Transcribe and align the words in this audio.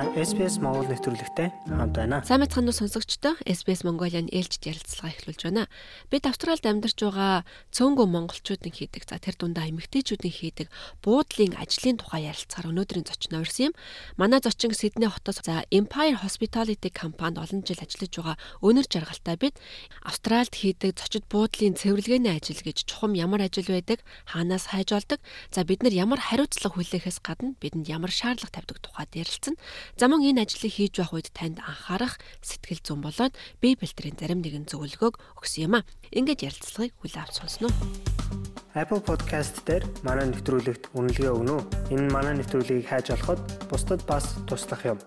Та 0.00 0.08
SPS 0.16 0.56
Монгол 0.64 0.88
нэвтрүүлэгтэй 0.88 1.52
хамт 1.68 1.92
байна. 1.92 2.24
Сайн 2.24 2.40
мэцхан 2.40 2.64
уу 2.64 2.72
сонсогчдоо 2.72 3.36
SBS 3.44 3.84
Mongolian 3.84 4.32
ээлжид 4.32 4.72
ярилцлага 4.72 5.12
эхлүүлж 5.12 5.44
байна. 5.44 5.68
Бид 6.08 6.24
Австралид 6.24 6.64
амьдарч 6.64 7.04
байгаа 7.04 7.44
цөөнгөө 7.76 8.08
монголчуудын 8.08 8.72
хийдэг 8.72 9.04
за 9.04 9.20
тэр 9.20 9.36
дундаа 9.36 9.68
эмэгтэйчүүдийн 9.68 10.32
хийдэг 10.32 10.72
буудлын 11.04 11.52
ажлын 11.52 12.00
тухай 12.00 12.32
ярилцахаар 12.32 12.72
өнөөдрийн 12.72 13.04
зочин 13.12 13.44
орсон 13.44 13.64
юм. 13.68 13.74
Манай 14.16 14.40
зочин 14.40 14.72
Сидней 14.72 15.12
хотоос 15.12 15.44
за 15.44 15.68
Empire 15.68 16.16
Hospitality 16.24 16.88
компанид 16.88 17.36
олон 17.36 17.60
жил 17.60 17.84
ажиллаж 17.84 18.08
байгаа 18.16 18.36
өнөр 18.64 18.88
жаргалтай 18.88 19.36
бид 19.36 19.60
Австралид 20.00 20.56
хийдэг 20.56 20.96
зочид 20.96 21.28
буудлын 21.28 21.76
цэвэрлэгээний 21.76 22.40
ажил 22.40 22.56
гэж 22.64 22.88
чухам 22.88 23.12
ямар 23.12 23.44
ажил 23.44 23.68
байдаг, 23.68 24.00
хаанаас 24.24 24.72
хайж 24.72 24.96
олдог, 24.96 25.20
за 25.52 25.60
бид 25.68 25.84
нар 25.84 25.92
ямар 25.92 26.24
хариуцлага 26.24 26.80
хүлээхээс 26.80 27.20
гадна 27.20 27.52
бидэнд 27.60 27.92
ямар 27.92 28.08
шаардлага 28.08 28.56
тавьдаг 28.56 28.80
тухайд 28.80 29.12
ярилцсан. 29.12 29.60
За 29.98 30.06
мөн 30.06 30.22
энэ 30.22 30.46
ажлыг 30.46 30.70
хийж 30.70 31.00
байх 31.00 31.14
үед 31.14 31.28
танд 31.34 31.58
анхаарах 31.58 32.20
сэтгэл 32.44 32.82
зүйн 32.84 33.02
болоод 33.02 33.34
бие 33.58 33.74
бэлтрийн 33.74 34.14
зарим 34.14 34.44
нэгэн 34.44 34.70
зөвлөгөөг 34.70 35.14
өгсөн 35.40 35.66
юм 35.66 35.74
а. 35.78 35.86
Ингээд 36.14 36.46
ярилцлагыг 36.46 36.94
хүлээ 37.00 37.22
авч 37.22 37.34
сонсно. 37.42 37.70
Apple 38.78 39.02
Podcast 39.02 39.66
дээр 39.66 39.82
манай 40.06 40.30
нэвтрүүлэгт 40.30 40.94
үнэлгээ 40.94 41.30
өгнө 41.34 41.54
үү? 41.58 41.62
Энэ 41.98 42.06
манай 42.14 42.38
нэвтрүүлгийг 42.38 42.86
хайж 42.86 43.10
олоход 43.10 43.42
бусдад 43.66 44.06
бас 44.06 44.38
туслах 44.46 44.86
юм. 44.86 44.98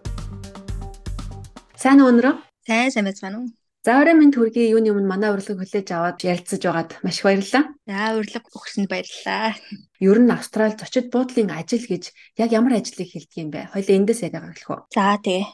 Сайн 1.79 2.03
уу 2.03 2.11
өнөрөө? 2.11 2.35
Сайн 2.67 2.91
сайн 2.91 3.07
байна 3.07 3.39
уу? 3.39 3.62
За 3.83 3.99
орой 3.99 4.15
минь 4.15 4.31
төргийн 4.31 4.79
юуны 4.79 4.95
өмнө 4.95 5.11
манай 5.11 5.35
урилгыг 5.35 5.59
хүлээж 5.59 5.91
аваад 5.91 6.23
ярилцаж 6.23 6.61
байгаад 6.63 6.91
маш 7.03 7.19
их 7.19 7.27
баярлалаа. 7.27 7.63
За 7.83 8.15
урилга 8.15 8.47
өгсөнд 8.55 8.87
баярлалаа. 8.87 9.59
Ер 9.99 10.17
нь 10.23 10.31
Австрали 10.31 10.79
зочид 10.79 11.11
буудлын 11.11 11.51
ажил 11.51 11.83
гэж 11.83 12.15
яг 12.39 12.49
ямар 12.55 12.79
ажлыг 12.79 13.11
хэлдэг 13.11 13.35
юм 13.43 13.51
бэ? 13.51 13.75
Хоёул 13.75 13.91
эндээс 13.91 14.23
яриагаа 14.23 14.55
эхлэх 14.55 14.71
үү? 14.71 14.79
За 14.95 15.19
тэгээ. 15.19 15.51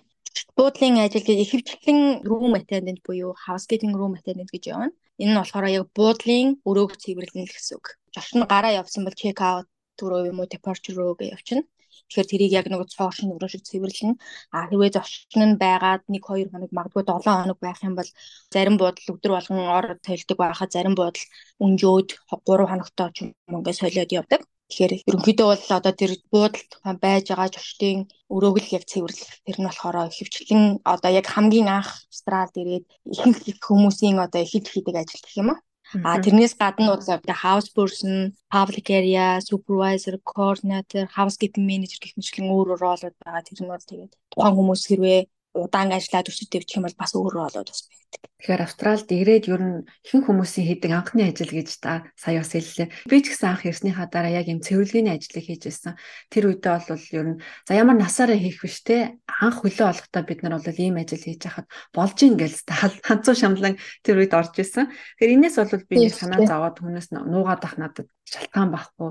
Буудлын 0.54 1.02
ажил 1.02 1.26
гэж 1.26 1.38
ихэвчлэн 1.42 2.22
room 2.22 2.54
attendant 2.54 3.02
буюу 3.02 3.34
housekeeping 3.34 3.98
room 3.98 4.14
attendant 4.14 4.54
гэж 4.54 4.64
явна. 4.78 4.94
Энэ 5.18 5.34
нь 5.34 5.40
болохоор 5.42 5.66
яг 5.74 5.90
буудлын 5.98 6.62
өрөөг 6.70 7.02
цэвэрлэнэ 7.02 7.50
гэсэн 7.50 7.82
үг. 7.82 7.98
Нь 8.14 8.46
гараа 8.46 8.78
явсан 8.78 9.10
бол 9.10 9.18
check 9.18 9.42
out 9.42 9.66
руу 9.98 10.30
юм 10.30 10.38
уу 10.38 10.46
departure 10.46 10.94
руу 10.94 11.18
гэж 11.18 11.34
явчихна. 11.34 11.66
Тэгэхээр 12.10 12.30
тэрийг 12.32 12.52
яг 12.60 12.66
нэг 12.70 12.82
цоошин 12.90 13.30
өрөө 13.38 13.50
шиг 13.54 13.64
цэвэрлэнэ. 13.70 14.18
А 14.56 14.66
хэрвээ 14.66 14.92
зочин 14.98 15.42
нь 15.46 15.60
байгаад 15.62 16.02
1 16.10 16.18
2 16.26 16.50
хоног 16.50 16.72
магадгүй 16.74 17.04
7 17.06 17.22
хоног 17.22 17.60
байх 17.62 17.80
юм 17.86 17.94
бол 17.94 18.10
зарим 18.54 18.76
буудал 18.82 19.12
өдөр 19.14 19.32
болгон 19.38 19.60
ор 19.78 19.86
толдог 20.02 20.38
байхад 20.42 20.74
зарим 20.74 20.96
буудал 20.98 21.26
өнжөөд 21.66 22.10
3 22.34 22.72
хоногтой 22.72 23.10
ч 23.14 23.18
юм 23.22 23.30
ингээд 23.54 23.80
солиод 23.82 24.12
явдаг. 24.20 24.42
Тэгэхээр 24.70 24.94
ерөнхийдөө 25.10 25.48
бол 25.50 25.66
одоо 25.78 25.94
тэр 25.98 26.12
буудалд 26.34 26.72
байж 27.04 27.26
байгаа 27.30 27.50
зочдын 27.54 28.00
өрөөг 28.36 28.58
л 28.62 28.74
яг 28.78 28.84
цэвэрлэх 28.92 29.32
тэр 29.46 29.58
нь 29.62 29.68
болохоор 29.70 29.98
хөвчлэн 30.14 30.64
одоо 30.94 31.12
яг 31.20 31.26
хамгийн 31.30 31.70
анх 31.78 31.90
Австралид 32.10 32.56
ирээд 32.62 32.86
ихэнх 33.14 33.40
хүмүүсийн 33.66 34.18
одоо 34.26 34.42
ихэнх 34.46 34.70
хийдэг 34.70 34.96
ажил 35.02 35.24
гэх 35.26 35.42
юм 35.42 35.50
аа. 35.54 35.60
А 36.06 36.22
тэрнээс 36.22 36.54
гадна 36.54 36.94
бол 36.94 37.02
house 37.46 37.70
person, 37.74 38.34
public 38.54 38.86
area, 39.00 39.42
supervisor, 39.42 40.16
coordinator, 40.22 41.04
housekeeping 41.18 41.66
manager 41.66 41.98
гэх 42.02 42.14
мэтлэн 42.18 42.54
өөр 42.54 42.68
өөр 42.74 42.82
ролууд 42.86 43.16
байгаа. 43.18 43.42
Тэр 43.48 43.60
нь 43.66 43.72
бол 43.72 43.90
тэгээд 43.90 44.14
тухайн 44.32 44.56
хүмүүс 44.58 44.82
хэрвээ 44.86 45.22
удаан 45.54 45.92
ажиллаад 45.92 46.30
өсөж 46.30 46.48
дэвчих 46.50 46.78
юм 46.78 46.86
бол 46.86 46.98
бас 47.00 47.12
өөр 47.18 47.34
ролууд 47.34 47.70
бас 47.70 47.82
байдаг. 47.90 48.22
Тэгэхээр 48.40 48.64
Австралид 48.64 49.10
ирээд 49.12 49.46
ер 49.52 49.62
нь 49.62 49.78
ихэнх 50.08 50.26
хүмүүсийн 50.32 50.68
хийдэг 50.70 50.92
анхны 50.96 51.28
ажил 51.28 51.52
гэж 51.52 51.70
та 51.84 52.08
сая 52.16 52.40
бас 52.40 52.56
хэллээ. 52.56 52.88
Би 53.12 53.18
ч 53.20 53.36
гэсэн 53.36 53.50
анх 53.52 53.68
ирснийхаа 53.68 54.08
дараа 54.08 54.32
яг 54.32 54.48
юм 54.48 54.64
цэвэрлэгээний 54.64 55.12
ажлыг 55.12 55.44
хийж 55.44 55.62
байсан. 55.68 55.94
Тэр 56.32 56.56
үедээ 56.56 56.88
бол 56.88 57.06
ер 57.20 57.28
нь 57.36 57.42
за 57.68 57.72
ямар 57.76 57.98
насаараа 58.00 58.40
хийх 58.40 58.64
биш 58.64 58.80
те 58.88 59.20
анх 59.28 59.60
хөлөө 59.60 59.88
олохдоо 59.92 60.24
бид 60.24 60.40
нар 60.42 60.56
бол 60.56 60.80
ийм 60.80 60.96
ажил 61.04 61.20
хийж 61.20 61.42
хахад 61.44 61.68
болж 61.92 62.18
ин 62.24 62.40
гэлс 62.40 62.64
ханцуу 63.04 63.36
шамлан 63.42 63.76
тэр 64.08 64.24
үед 64.24 64.32
орж 64.32 64.56
исэн. 64.56 64.88
Тэгэхээр 65.20 65.36
энэс 65.36 65.56
бол 65.60 65.84
би 65.92 66.08
санаа 66.08 66.48
зовоод 66.48 66.80
хүнээс 66.80 67.12
нуугаад 67.12 67.68
ах 67.68 67.76
надад 67.76 68.08
шалтгаан 68.30 68.72
байхгүй 68.72 69.10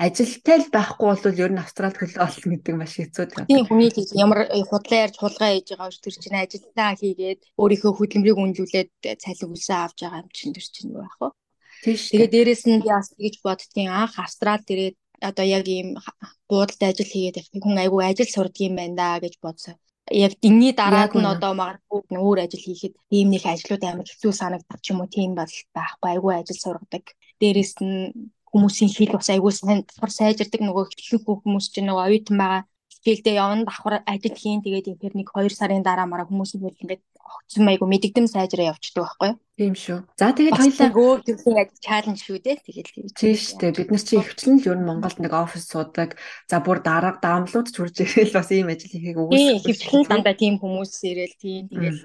ажилтай 0.00 0.58
л 0.64 0.72
байхгүй 0.72 1.06
бол 1.12 1.42
ер 1.44 1.52
нь 1.52 1.60
австрал 1.60 1.92
хөлөө 1.92 2.24
олно 2.24 2.48
гэдэг 2.54 2.74
маш 2.78 2.96
хэцүү. 2.96 3.44
Тийм 3.50 3.66
хүний 3.68 3.90
ямар 4.16 4.48
худлаа 4.70 5.04
ярьж 5.04 5.16
хулгай 5.20 5.60
хийж 5.60 5.76
байгаа 5.80 5.96
ш 5.96 5.98
тэр 6.04 6.14
чинь 6.20 6.36
ажилтаа 6.36 6.92
хийгээд 7.00 7.40
өөрийнхөө 7.56 7.92
хөдөлмөрийг 7.96 8.38
үнжүүлээд 8.44 8.90
цалин 9.22 9.52
үлсэн 9.56 9.78
авч 9.80 9.98
байгаа 10.04 10.22
юм 10.22 10.30
чинь 10.36 10.52
тэр 10.52 10.66
чинь 10.68 10.92
байх 10.92 11.16
уу. 11.24 11.32
Тэгээд 11.80 12.32
дээрэс 12.34 12.64
нь 12.68 12.84
би 12.84 12.88
бас 12.92 13.08
тэгж 13.16 13.36
боддгийн 13.40 13.88
анх 13.88 14.14
австрал 14.20 14.60
ирээд 14.72 14.96
одоо 15.28 15.46
яг 15.58 15.64
ийм 15.68 15.88
буудалд 16.50 16.82
ажил 16.84 17.08
хийгээд 17.12 17.36
хүн 17.64 17.76
айгүй 17.80 18.02
ажил 18.04 18.30
сурдаг 18.32 18.60
юм 18.68 18.74
байна 18.76 18.96
да 19.00 19.08
гэж 19.24 19.34
бодсон. 19.40 19.76
Яг 20.10 20.32
энэний 20.46 20.74
дараад 20.76 21.12
нь 21.16 21.32
одоо 21.34 21.52
магадгүй 21.56 22.00
өөр 22.12 22.38
ажил 22.44 22.64
хийхэд 22.66 22.94
ийм 23.16 23.28
нэг 23.32 23.44
ажлууд 23.48 23.82
амар 23.84 24.08
хэцүү 24.08 24.32
санагдах 24.36 24.80
ч 24.84 24.86
юм 24.92 25.00
уу 25.00 25.08
тийм 25.16 25.32
бол 25.40 25.54
байхгүй 25.76 26.08
айгүй 26.12 26.32
ажил 26.36 26.60
сургадаг. 26.60 27.04
Дээрээс 27.40 27.74
нь 27.80 28.12
хүмүүсийн 28.52 28.90
хэл 28.92 29.14
бас 29.16 29.28
айгүй 29.30 29.52
сайн 29.54 29.80
сайжирдаг 30.18 30.60
нөгөө 30.64 30.84
ихэнх 31.00 31.24
хүмүүс 31.24 31.66
чинь 31.72 31.88
нөгөө 31.88 32.04
оюутан 32.06 32.36
байгаа 32.40 32.62
хичээлдээ 33.00 33.34
явна 33.40 33.64
давхар 33.64 34.04
ажил 34.04 34.36
хийн. 34.36 34.60
Тэгээд 34.62 34.92
инфер 34.92 35.12
нэг 35.16 35.28
2 35.32 35.50
сарын 35.50 35.82
дараа 35.82 36.06
мараа 36.06 36.28
хүмүүс 36.28 36.56
нь 36.56 36.68
ингээд 36.68 37.02
огцсон 37.16 37.68
айгүй 37.68 37.88
мэдэгдэм 37.88 38.26
сайжраа 38.28 38.76
явчихдаг 38.76 39.04
байхгүй 39.04 39.30
тийм 39.60 39.74
шүү. 39.76 39.98
За 40.16 40.32
тэгээд 40.32 40.56
хоёлаа 40.56 40.90
өөр 40.96 41.18
төрлийн 41.20 41.60
ажил 41.60 41.84
чаленж 41.84 42.18
шүү 42.24 42.38
дээ. 42.40 42.56
Тэгээд 42.64 42.88
тийм 43.12 43.36
шүү 43.36 43.56
дээ. 43.60 43.76
Бид 43.76 43.90
нар 43.92 44.04
чи 44.08 44.14
ихвчлэн 44.16 44.56
л 44.56 44.68
юу 44.72 44.76
н 44.80 44.88
Монголд 44.88 45.18
нэг 45.20 45.32
офис 45.36 45.68
суудаг. 45.68 46.16
За 46.48 46.64
бүр 46.64 46.80
дарга 46.80 47.20
даамлууд 47.20 47.68
ч 47.68 47.76
хурж 47.76 47.96
ирээл 48.00 48.32
бас 48.32 48.48
ийм 48.48 48.72
ажил 48.72 48.88
хийхийг 48.88 49.20
үүсгэж 49.20 49.68
ихвчлэн 49.68 50.08
дандаа 50.08 50.32
тийм 50.32 50.56
хүмүүс 50.56 50.96
ирээл 51.04 51.36
тийм 51.36 51.62
тэгээд 51.68 51.98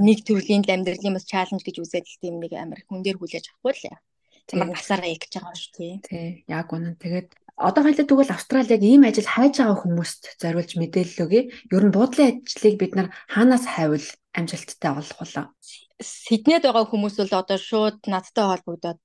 нэг 0.00 0.18
төрлийн 0.24 0.64
амьдралын 0.64 1.16
бас 1.20 1.28
чаленж 1.28 1.60
гэж 1.60 1.76
үзээд 1.84 2.06
л 2.08 2.20
тийм 2.24 2.34
нэг 2.40 2.52
амар 2.56 2.80
хүн 2.88 3.04
дээр 3.04 3.20
хүлээж 3.20 3.52
авахгүй 3.52 3.76
л 3.76 4.00
Ямар 4.48 4.72
насаараа 4.72 5.12
икж 5.12 5.36
байгаа 5.36 5.52
шүү 5.60 5.72
тий. 5.76 5.92
Тий, 6.08 6.28
яг 6.48 6.72
үнэн. 6.72 6.96
Тэгээд 6.96 7.36
одоо 7.58 7.82
хоёлаа 7.84 8.06
тэгвэл 8.06 8.34
Австрали 8.34 8.74
яг 8.76 8.82
ийм 8.82 9.02
ажил 9.02 9.26
хайж 9.26 9.58
байгаа 9.58 9.78
хүмүүст 9.82 10.22
зориулж 10.40 10.72
мэдээлэл 10.78 11.24
өгье. 11.26 11.42
Ер 11.74 11.84
нь 11.84 11.94
буудлын 11.94 12.46
ажлыг 12.46 12.74
бид 12.78 12.92
нар 12.94 13.08
хаанаас 13.26 13.66
хайвал 13.66 14.06
амжилттай 14.38 14.92
олох 14.94 15.18
вэ? 15.18 15.50
Сиднейд 15.98 16.62
байгаа 16.62 16.86
хүмүүс 16.86 17.18
бол 17.18 17.34
одоо 17.42 17.58
шууд 17.58 17.98
надтай 18.06 18.46
холбогдоод 18.46 18.98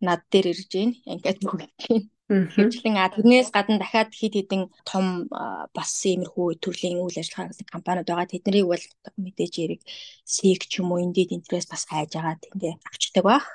над 0.00 0.20
дээр 0.32 0.46
ирж 0.52 0.68
гин. 0.72 0.90
Ингээд 1.04 1.40
бүгд 1.44 1.72
гин. 1.84 2.08
Хэмжлэн 2.28 2.96
а 3.00 3.08
тэрнээс 3.08 3.48
гадна 3.52 3.80
дахиад 3.80 4.12
хид 4.12 4.36
хідэн 4.36 4.68
том 4.84 5.32
бас 5.76 5.92
иймэрхүү 6.04 6.60
төрлийн 6.60 7.00
үйл 7.00 7.16
ажиллагаа 7.16 7.52
гэсэн 7.52 7.72
компаниуд 7.72 8.08
байгаа. 8.08 8.28
Тэднийг 8.28 8.68
бол 8.68 8.84
мэдээж 9.16 9.54
яриг 9.64 9.80
SEEK 10.28 10.60
ч 10.68 10.72
юм 10.80 10.92
уу 10.92 11.00
Indeed 11.00 11.32
интерес 11.32 11.64
бас 11.72 11.88
хайж 11.88 12.12
байгаа 12.12 12.36
тэндээ 12.36 12.74
авчдаг 12.84 13.24
байх. 13.24 13.46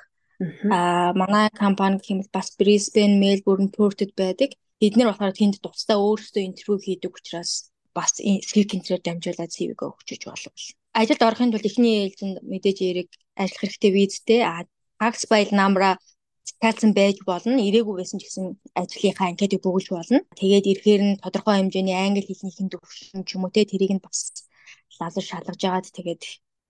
Аа 0.70 1.12
манай 1.22 1.48
компани 1.64 1.96
гэх 1.98 2.12
юм 2.12 2.20
бол 2.20 2.36
бас 2.36 2.48
Brisbane, 2.58 3.16
Melbourne, 3.22 3.68
Perth-д 3.76 4.12
байдаг. 4.16 4.50
Бид 4.80 4.94
нэр 4.96 5.08
болохоор 5.10 5.34
тэнд 5.36 5.62
тусдаа 5.64 5.98
өөрсдөө 6.00 6.42
интервью 6.44 6.78
хийдэг 6.82 7.12
учраас 7.16 7.70
бас 7.96 8.10
скил 8.18 8.66
кентрээр 8.70 9.02
дамжуулаад 9.04 9.54
CV-г 9.54 9.80
өгчөж 9.86 10.22
болов. 10.26 10.54
Ажилд 11.00 11.22
орохын 11.22 11.50
тулд 11.52 11.68
эхний 11.70 11.96
ээлжинд 12.04 12.36
мэдээж 12.50 12.78
эрэг 12.90 13.08
ажиллах 13.38 13.60
хэрэгтэй 13.62 13.92
визтэй 13.94 14.40
а 14.42 14.66
tax 15.00 15.14
file 15.30 15.54
number 15.54 15.82
цацсан 16.60 16.92
байж 16.98 17.16
болно. 17.30 17.58
Ирээгүй 17.68 17.94
байсан 17.98 18.18
ч 18.20 18.28
гэсэн 18.28 18.46
ажлынхаа 18.80 19.26
анкетыг 19.30 19.60
бөглөж 19.64 19.88
болно. 19.96 20.18
Тэгээд 20.40 20.70
ирэхээр 20.72 21.02
нь 21.06 21.18
тодорхой 21.24 21.56
хэмжээний 21.56 21.96
англи 21.96 22.24
хэлнийхэн 22.26 22.68
төвшин 22.72 23.22
ч 23.26 23.30
юм 23.36 23.44
уу 23.44 23.54
те 23.54 23.62
тэрийг 23.64 23.92
нь 23.96 24.04
бас 24.04 24.18
лалж 25.00 25.24
шалгаж 25.30 25.60
яагаад 25.64 25.86
тэгээд 25.96 26.22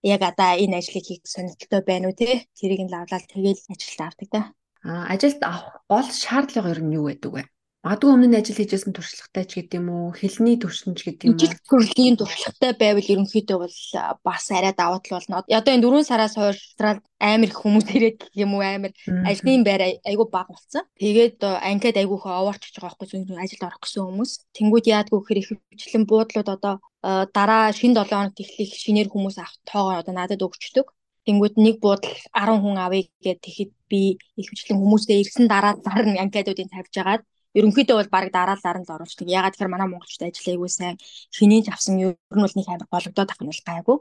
яг 0.04 0.20
одоо 0.31 0.53
энэ 0.62 0.76
ажлыг 0.81 1.04
хийх 1.09 1.22
сонирхолтой 1.25 1.82
байна 1.88 2.06
уу 2.09 2.16
те 2.20 2.28
тэрийг 2.59 2.82
нь 2.84 2.92
лавлаад 2.94 3.25
тэгэл 3.32 3.62
ажилд 3.72 4.00
авдаг 4.04 4.28
да. 4.34 4.42
А 4.84 5.09
ажилд 5.12 5.41
авах 5.41 5.81
гол 5.88 6.09
шаардлага 6.22 6.72
ер 6.75 6.81
нь 6.84 6.94
юу 6.98 7.04
байдаг 7.09 7.31
вэ? 7.32 7.42
Магадгүй 7.84 8.17
өмнө 8.17 8.28
нь 8.33 8.39
ажил 8.41 8.57
хийжсэн 8.57 8.97
туршлагатай 8.97 9.45
ч 9.45 9.60
гэдэг 9.60 9.77
юм 9.77 9.92
уу, 9.92 10.16
хэлний 10.16 10.57
төвшин 10.57 10.97
ч 10.97 11.04
гэдэг 11.04 11.28
юм 11.28 11.36
уу. 11.36 11.45
Ижил 11.45 11.60
төрлийн 11.69 12.16
туршлагатай 12.16 12.72
байвал 12.81 13.13
ерөнхийдөө 13.13 13.59
бол 13.60 13.77
бас 14.25 14.45
арай 14.48 14.72
даваа 14.72 15.04
тал 15.04 15.21
болно. 15.21 15.45
Одоо 15.45 15.72
энэ 15.77 15.84
4 15.84 16.09
сараас 16.09 16.33
хойш 16.33 16.81
амар 16.81 17.53
их 17.53 17.60
хүмүүс 17.60 17.84
ирээд 17.92 18.16
гэх 18.25 18.41
юм 18.41 18.57
уу 18.57 18.65
амар 18.65 18.97
ажлын 19.28 19.69
байр 19.69 20.01
айгүй 20.01 20.27
баг 20.33 20.48
болсон. 20.48 20.89
Тэгээд 20.97 21.45
анкет 21.45 22.01
айгүй 22.01 22.19
хөө 22.25 22.33
овоорчж 22.33 22.72
байгаа 22.72 22.97
байхгүй 22.97 23.21
зөв 23.21 23.36
ажилд 23.36 23.66
орох 23.69 23.81
гэсэн 23.84 24.01
хүмүүс. 24.01 24.33
Тэнгүүд 24.57 24.87
яадгүй 24.89 25.19
гэхээр 25.21 25.41
их 25.45 25.48
хвчлэн 25.53 26.04
буудлууд 26.09 26.48
одоо 26.57 26.75
дараа 27.37 27.69
шинэ 27.69 28.01
7 28.01 28.09
хоногт 28.09 28.41
эхлэх 28.41 28.72
шинээр 28.80 29.13
хүмүүс 29.13 29.37
авах 29.37 29.60
тоогоо 29.69 30.01
одоо 30.01 30.15
надад 30.16 30.41
өгчдөг. 30.41 30.89
Тэнгүүд 31.28 31.60
нэг 31.60 31.84
буудал 31.84 32.16
10 32.33 32.65
хүн 32.65 32.77
авъя 32.80 33.04
гэхэд 33.21 33.45
тэгэхэд 33.45 33.72
би 33.92 34.16
их 34.41 34.48
хвчлэн 34.48 34.80
хүмүүстэй 34.80 35.21
ирсэн 35.21 35.48
дараа 35.53 35.77
дараа 35.84 36.04
нь 36.09 36.21
анкетуудыг 36.21 36.69
тавьж 36.72 36.97
агаад 37.01 37.25
ерөнхийдөө 37.59 37.97
бол 37.98 38.10
баг 38.15 38.24
дараалалаар 38.36 38.78
нь 38.80 38.86
л 38.89 38.95
оруулдаг. 38.95 39.28
Ягаад 39.39 39.54
гэхээр 39.54 39.72
манай 39.72 39.89
монголчууд 39.91 40.27
ажил 40.28 40.51
аягүй 40.51 40.71
сайн 40.71 40.97
хинээж 41.36 41.66
авсан 41.71 41.95
ер 42.04 42.15
нь 42.36 42.45
бол 42.45 42.56
нэг 42.59 42.66
амар 42.68 42.89
гологдоод 42.91 43.30
ах 43.33 43.41
нь 43.42 43.51
бол 43.51 43.62
гайгүй. 43.68 43.98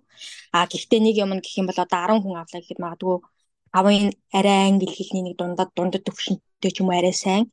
А 0.55 0.65
гэхдээ 0.71 1.01
нэг 1.03 1.15
юм 1.23 1.31
гэх 1.43 1.55
юм 1.61 1.67
бол 1.69 1.83
одоо 1.83 1.99
10 2.01 2.23
хүн 2.23 2.35
авлаа 2.41 2.61
гэхэд 2.61 2.83
магадгүй 2.83 3.15
авын 3.79 4.05
арай 4.37 4.59
англи 4.69 4.89
хэлний 4.97 5.23
нэг 5.25 5.35
дундад 5.37 5.69
дундад 5.77 6.03
төвшөнтэй 6.05 6.71
ч 6.73 6.77
юм 6.81 6.89
уу 6.89 6.97
арай 6.99 7.15
сайн. 7.23 7.45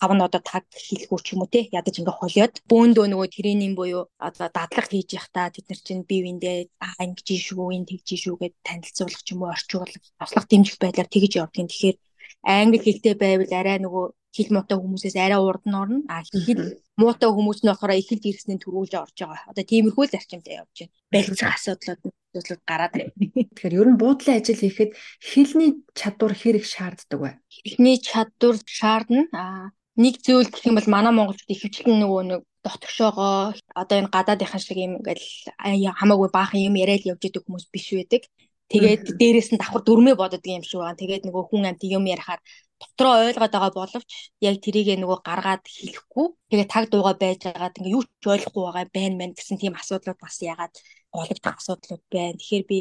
тав 0.00 0.10
нь 0.14 0.24
одоо 0.26 0.42
таг 0.50 0.64
хийлгүү 0.86 1.18
ч 1.24 1.26
юм 1.32 1.40
уу 1.42 1.52
те 1.54 1.60
ядаж 1.78 1.94
ингээ 2.00 2.18
холиод 2.20 2.54
бөөндөө 2.70 3.06
нөгөө 3.08 3.28
тренинг 3.36 3.74
буюу 3.78 4.02
одоо 4.28 4.48
дадлага 4.56 4.90
хийж 4.90 5.08
явах 5.18 5.30
та 5.36 5.42
тэд 5.54 5.66
нар 5.68 5.80
чинь 5.86 6.02
бие 6.08 6.22
биендээ 6.24 6.58
ингэж 7.04 7.28
шүү 7.46 7.66
энэ 7.76 7.88
тэгж 7.90 8.08
шүү 8.24 8.36
гэд 8.40 8.54
танилцуулах 8.66 9.22
ч 9.26 9.28
юм 9.32 9.40
уу 9.42 9.54
орчуулах 9.54 10.02
туслах 10.18 10.46
дэмжих 10.50 10.76
байдлаар 10.82 11.08
тэгж 11.12 11.32
явдгийн 11.42 11.70
тэгэхээр 11.70 11.96
англи 12.42 12.78
хэлтэй 12.82 13.14
байвал 13.14 13.52
арай 13.54 13.78
нөгөө 13.78 14.06
хэл 14.32 14.50
муутай 14.54 14.76
хүмүүсээс 14.80 15.16
арай 15.20 15.40
урд 15.40 15.64
нь 15.68 15.76
орно. 15.76 16.00
А 16.08 16.24
хэл 16.24 16.80
муутай 16.96 17.28
хүмүүс 17.28 17.60
нь 17.62 17.70
болохоор 17.70 17.92
их 18.00 18.08
хэл 18.08 18.24
дэрснээ 18.24 18.58
төрүүлж 18.64 18.92
орж 18.96 19.16
байгаа. 19.20 19.50
Одоо 19.52 19.64
тиймэрхүү 19.64 20.04
л 20.08 20.14
зарчимтай 20.14 20.54
явж 20.60 20.76
байна. 20.80 20.94
Барилцах 21.12 21.52
асуудлууд 21.52 22.00
асуудлууд 22.32 22.62
гараад 22.64 22.92
байна. 22.96 23.12
Тэгэхээр 23.12 23.76
ер 23.76 23.88
нь 23.92 24.00
буудлын 24.00 24.40
ажил 24.40 24.56
хийхэд 24.56 24.90
хэлний 25.20 25.70
чадвар 25.92 26.32
хэрэг 26.32 26.64
шаарддаг 26.64 27.18
бай. 27.20 27.34
Хэлний 27.52 27.98
чадвар 28.00 28.56
шаардна. 28.64 29.28
А 29.36 29.68
нэг 30.00 30.24
зүйл 30.24 30.48
гэх 30.48 30.64
юм 30.64 30.80
бол 30.80 30.88
манай 30.88 31.12
монголчууд 31.12 31.52
ихэвчлэн 31.52 32.00
нөгөө 32.00 32.22
нэг 32.32 32.40
дотгошоогоо 32.64 33.52
одоо 33.76 33.96
энэ 34.00 34.08
гадаадынхан 34.08 34.62
шиг 34.64 34.80
юм 34.80 34.96
ингээл 34.96 35.92
хамаагүй 35.92 36.28
баахан 36.32 36.64
юм 36.64 36.80
яриад 36.80 37.04
явж 37.04 37.22
идэг 37.28 37.44
хүмүүс 37.44 37.68
биш 37.68 37.92
байдаг. 37.92 38.24
Тэгээд 38.70 39.02
дээрээс 39.20 39.48
нь 39.52 39.60
давхар 39.60 39.82
дөрмөө 39.84 40.14
бодод 40.18 40.44
юм 40.46 40.62
шиг 40.64 40.80
байгаа. 40.80 41.00
Тэгээд 41.00 41.26
нөгөө 41.26 41.44
хүн 41.48 41.68
амт 41.68 41.82
юм 41.96 42.04
ярихаар 42.14 42.40
дотроо 42.82 43.14
ойлгоод 43.28 43.52
байгаа 43.54 43.72
боловч 43.78 44.10
яг 44.48 44.56
тэрийгээ 44.64 44.96
нөгөө 45.00 45.18
гаргаад 45.28 45.64
хэлэхгүй 45.76 46.26
тэгээ 46.50 46.68
таг 46.74 46.84
дууга 46.90 47.12
байж 47.22 47.40
байгаад 47.46 47.78
ингээ 47.78 47.94
юу 47.96 48.04
ч 48.06 48.24
ойлгохгүй 48.34 48.62
байгаа 48.64 48.86
байна 48.96 49.16
мэн 49.20 49.32
гэсэн 49.38 49.56
тийм 49.60 49.74
асуудлууд 49.80 50.18
бас 50.24 50.36
ягаад 50.52 50.74
гологдох 51.14 51.56
асуудлууд 51.60 52.02
байна. 52.14 52.38
Тэгэхээр 52.40 52.64
би 52.70 52.78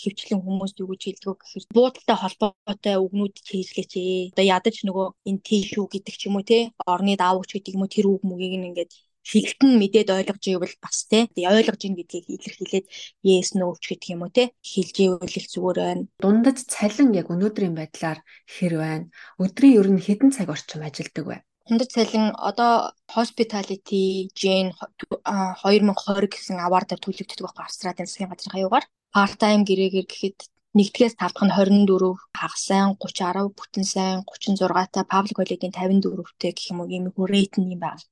хөвчлэн 0.00 0.40
хүмүүст 0.44 0.76
юу 0.82 0.88
гэж 0.90 1.02
хэлдэг 1.04 1.36
гэхээр 1.36 1.64
буудалтай 1.76 2.16
холбоотой 2.20 2.96
үгнүүд 3.04 3.34
хийлгээч 3.48 3.92
ээ. 4.00 4.30
Одоо 4.32 4.44
ядаж 4.56 4.76
нөгөө 4.88 5.06
энэ 5.28 5.44
тийшүү 5.48 5.84
гэдэг 5.92 6.14
ч 6.16 6.22
юм 6.28 6.36
уу 6.38 6.44
те 6.50 6.58
орны 6.92 7.12
даавууч 7.20 7.50
гэдэг 7.52 7.74
юм 7.76 7.84
уу 7.84 7.94
тэр 7.94 8.06
үг 8.08 8.22
мөгийг 8.24 8.52
ингээд 8.56 8.92
хэлэлт 9.30 9.60
нь 9.62 9.78
мэдээд 9.80 10.08
ойлгож 10.10 10.44
ивэл 10.50 10.76
бас 10.82 10.98
тий 11.10 11.26
ойлгож 11.46 11.80
ийн 11.82 11.96
гэдгийг 11.98 12.26
илэрхийлээд 12.34 12.86
yes 13.22 13.54
no 13.58 13.74
ч 13.82 13.94
гэдэг 13.94 14.08
юм 14.14 14.22
уу 14.26 14.32
тий 14.34 14.48
хэлж 14.70 14.96
ивэл 15.06 15.38
их 15.38 15.46
зүгээр 15.52 15.78
байна. 15.78 16.04
Дундаж 16.22 16.58
цалин 16.74 17.10
яг 17.20 17.26
өнөөдрийн 17.30 17.74
байдлаар 17.78 18.18
хэр 18.54 18.74
байна? 18.82 19.06
Өдрийн 19.42 19.78
ер 19.80 19.88
нь 19.94 20.04
хэдэн 20.06 20.30
цаг 20.34 20.48
орчим 20.54 20.82
ажилладаг 20.82 21.26
вэ? 21.26 21.38
Дундаж 21.66 21.90
цалин 21.94 22.26
одоо 22.48 22.90
hospitality 23.16 24.28
gen 24.34 24.66
2020 24.74 26.26
гэсэн 26.34 26.58
аваар 26.58 26.84
дээр 26.86 27.00
төлөгддөг 27.02 27.38
байхгүй 27.46 27.64
Австралийн 27.64 28.08
засгийн 28.10 28.30
газрын 28.30 28.54
хаягаар 28.54 28.84
part 29.14 29.36
time 29.42 29.62
гэрээгээр 29.68 30.08
гэхэд 30.10 30.38
нэгдгээс 30.78 31.14
тавдах 31.20 31.44
нь 31.46 31.54
24 31.54 32.16
хагас 32.38 32.62
сайн 32.68 32.88
30 32.96 33.46
10 33.46 33.58
бүтэн 33.58 33.86
сайн 33.94 34.18
36 34.24 34.90
та 34.94 35.00
public 35.12 35.36
holiday-ийн 35.38 35.74
54-тэй 35.76 36.52
гэх 36.56 36.70
юм 36.72 36.80
уу 36.80 36.88
ийм 36.94 37.06
рейт 37.32 37.54
нь 37.60 37.72
юм 37.74 37.80
байна. 37.84 38.02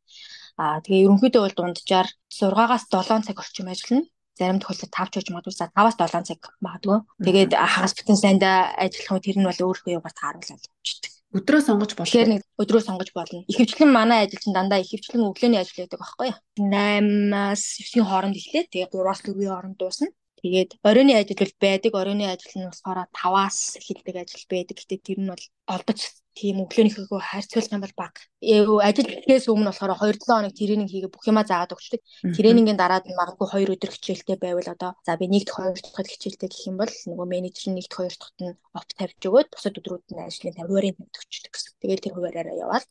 Аа 0.60 0.84
тэгээ 0.84 1.04
ерөнхийдөө 1.08 1.42
бол 1.44 1.56
дунджаар 1.56 2.08
6-аас 2.28 2.84
7 2.92 3.24
цаг 3.24 3.36
орчим 3.40 3.72
ажиллана. 3.72 4.04
Зарим 4.36 4.60
тохиолдолд 4.60 4.92
5 4.92 5.08
ч 5.08 5.14
гэж 5.16 5.28
магадгүй 5.32 5.56
5-аас 5.56 5.96
7 5.96 6.28
цаг 6.28 6.40
магадгүй. 6.60 6.98
Тэгээд 7.24 7.52
хагас 7.56 7.96
бүтэн 7.96 8.18
сайндаа 8.20 8.56
ажиллах 8.76 9.16
нь 9.16 9.24
тэр 9.24 9.36
нь 9.40 9.48
бол 9.48 9.64
өөрөө 9.64 9.96
юугаар 9.96 10.16
тааруулаад 10.20 10.64
явчихдаг. 10.68 11.12
Өдрөө 11.30 11.60
сонгож 11.64 11.92
болно. 11.96 12.08
Тэгэхээр 12.10 12.32
нэг 12.34 12.42
өдрөө 12.60 12.82
сонгож 12.84 13.10
болно. 13.16 13.40
Ихэвчлэн 13.48 13.90
манай 13.94 14.26
ажил 14.26 14.42
чинь 14.42 14.56
дандаа 14.56 14.82
ихэвчлэн 14.84 15.30
өглөөний 15.30 15.60
ажил 15.62 15.80
байдаг 15.80 16.00
байхгүй 16.02 16.26
юу? 16.28 16.38
8-аас 16.58 17.62
9-ийн 17.80 18.08
хооронд 18.10 18.36
эхлээд 18.36 18.68
тэгээ 18.74 18.90
3-аас 18.90 19.20
4-ийн 19.24 19.52
хооронд 19.54 19.78
дуусна. 19.78 20.10
Тэгээд 20.40 20.70
оройны 20.88 21.12
ажил 21.20 21.40
бол 21.40 21.54
байдаг. 21.60 21.92
Оройны 21.94 22.24
ажил 22.32 22.54
нь 22.56 22.68
болохоор 22.68 22.98
5-аас 23.12 23.58
эхэлдэг 23.78 24.16
ажил 24.16 24.44
байдаг. 24.48 24.76
Гэтэ 24.80 24.96
тэр 25.04 25.18
нь 25.20 25.30
бол 25.32 25.44
олдож 25.68 26.00
тийм 26.32 26.62
өглөөнийхөө 26.64 27.20
харьцуулах 27.20 27.74
юм 27.74 27.82
бол 27.84 27.96
баг. 27.98 28.14
Ажил 28.40 29.08
гэхээс 29.10 29.50
өмнө 29.52 29.70
болохоор 29.70 29.92
2-7 30.00 30.24
хоног 30.24 30.54
тренинг 30.56 30.88
хийгээ 30.88 31.12
бүх 31.12 31.26
юмаа 31.28 31.44
заагаад 31.44 31.74
өгчдөг. 31.74 32.00
Тренингийн 32.32 32.78
дараад 32.80 33.04
магадгүй 33.10 33.68
2 33.68 33.74
өдөр 33.74 33.90
хичээлтэй 33.92 34.36
байвал 34.40 34.68
одоо 34.72 34.96
за 35.04 35.18
би 35.20 35.26
1-р 35.28 35.76
2-р 35.76 36.08
хичээлтэй 36.08 36.48
гэх 36.48 36.68
юм 36.70 36.76
бол 36.80 36.88
нөгөө 36.88 37.26
менежер 37.28 37.74
нь 37.74 37.82
1-р 37.82 37.90
2-р 37.92 38.14
дахьт 38.16 38.38
нь 38.40 38.56
оф 38.72 38.84
тавьж 38.96 39.20
өгөөд 39.28 39.48
бусад 39.52 39.76
өдрүүд 39.76 40.06
нь 40.14 40.24
ажлын 40.24 40.56
хуваарийг 40.56 40.96
тавьж 40.96 41.28
өгчдөг 41.28 41.52
гэсэн. 41.52 41.72
Тэгээл 41.82 42.04
тэр 42.08 42.14
хуваараараа 42.14 42.56
яваад 42.64 42.86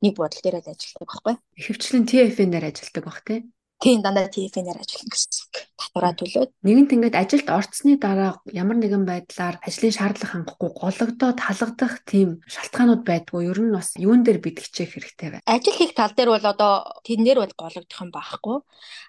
нэг 0.00 0.14
бодол 0.16 0.40
дээрээ 0.40 0.64
ажилладаг 0.72 1.08
байхгүй. 1.10 1.34
Ихэвчлэн 1.60 2.04
TF-ээр 2.08 2.64
ажилладаг 2.70 3.04
бах 3.04 3.20
тий. 3.26 3.40
Тийм 3.84 4.00
дандаа 4.00 4.32
TF-ээр 4.32 4.80
ажиллана 4.80 5.12
гэсэн. 5.12 5.44
Татвараа 5.76 6.16
төлөөд. 6.16 6.50
Нэгэнт 6.64 6.94
ингээд 6.96 7.20
ажилд 7.20 7.48
орцсны 7.52 8.00
дараа 8.00 8.40
ямар 8.48 8.80
нэгэн 8.80 9.04
байдлаар 9.04 9.60
ажлын 9.60 9.92
шаардлага 9.92 10.32
хангахгүй 10.40 10.70
гологдоод 10.72 11.36
халагдах 11.36 12.00
тийм 12.08 12.40
шалтгаанууд 12.48 13.04
байдгүй. 13.04 13.44
Ер 13.44 13.60
нь 13.60 13.76
бас 13.76 13.92
юун 14.00 14.24
дээр 14.24 14.40
бид 14.40 14.64
хичээх 14.64 14.96
хэрэгтэй 14.96 15.28
вэ? 15.36 15.44
Ажил 15.44 15.76
хийх 15.76 15.92
тал 15.92 16.16
дээр 16.16 16.32
бол 16.32 16.46
одоо 16.48 16.72
тэн 17.04 17.28
дээр 17.28 17.44
бол 17.44 17.52
гологдох 17.60 18.00
юм 18.00 18.08
байхгүй. 18.08 18.56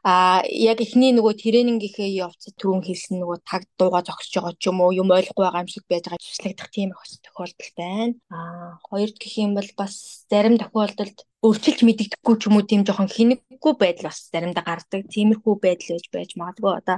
Аа 0.04 0.44
яг 0.44 0.83
эхний 0.83 1.16
нөгөө 1.16 1.39
тренингийнхээ 1.39 2.12
явцад 2.27 2.60
түрүүн 2.60 2.83
хэлсэн 2.83 3.24
нөгөө 3.24 3.48
таг 3.48 3.63
дууга 3.80 4.04
зогсож 4.04 4.36
байгаа 4.36 4.60
ч 4.60 4.68
юм 4.68 4.83
уу 4.83 4.92
юм 4.92 5.07
ойлгохгүй 5.07 5.44
байгаа 5.48 5.63
юм 5.63 5.72
шиг 5.72 5.88
байж 5.88 6.04
байгаа 6.04 6.19
туслагдах 6.19 6.68
тийм 6.75 6.92
их 6.92 7.00
тохиолдол 7.24 7.72
байна. 7.80 8.13
Аа 8.27 8.75
хоёрд 8.92 9.16
гэх 9.24 9.39
юм 9.39 9.56
бол 9.56 9.69
бас 9.80 10.27
зарим 10.27 10.60
тохиолдолд 10.60 11.24
өөрчилж 11.45 11.80
мэддэггүй 11.86 12.36
ч 12.42 12.44
юм 12.50 12.57
уу 12.57 12.65
тийм 12.69 12.81
жоохон 12.88 13.09
хинэггүй 13.15 13.74
байдал 13.77 14.09
бас 14.09 14.19
заримдаа 14.33 14.65
гардаг. 14.65 15.01
Тиймэрхүү 15.13 15.53
байдал 15.65 15.89
байж 15.94 16.06
байж 16.15 16.31
магадгүй. 16.42 16.74
Одоо 16.80 16.97